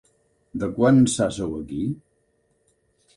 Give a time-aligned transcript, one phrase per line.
[0.61, 1.83] De quan ençà sou aquí?